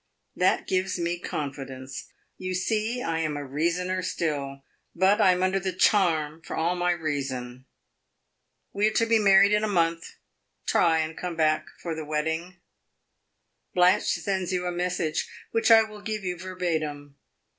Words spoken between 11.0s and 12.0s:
and come back to